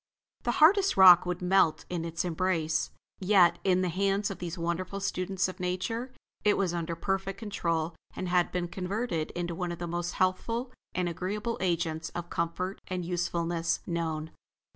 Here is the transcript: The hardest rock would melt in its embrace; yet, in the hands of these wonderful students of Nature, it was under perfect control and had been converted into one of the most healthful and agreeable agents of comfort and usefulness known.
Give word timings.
The 0.41 0.53
hardest 0.53 0.97
rock 0.97 1.27
would 1.27 1.43
melt 1.43 1.85
in 1.87 2.05
its 2.05 2.25
embrace; 2.25 2.89
yet, 3.19 3.59
in 3.63 3.81
the 3.81 3.89
hands 3.89 4.31
of 4.31 4.39
these 4.39 4.57
wonderful 4.57 4.99
students 4.99 5.47
of 5.47 5.59
Nature, 5.59 6.11
it 6.43 6.57
was 6.57 6.73
under 6.73 6.95
perfect 6.95 7.37
control 7.37 7.93
and 8.15 8.27
had 8.27 8.51
been 8.51 8.67
converted 8.67 9.29
into 9.35 9.53
one 9.53 9.71
of 9.71 9.77
the 9.77 9.85
most 9.85 10.13
healthful 10.13 10.71
and 10.95 11.07
agreeable 11.07 11.57
agents 11.61 12.09
of 12.15 12.31
comfort 12.31 12.81
and 12.87 13.05
usefulness 13.05 13.79
known. 13.85 14.31